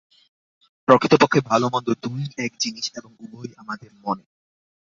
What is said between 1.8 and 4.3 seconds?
দুই-ই এক জিনিষ এবং উভয়েই আমাদের মনে।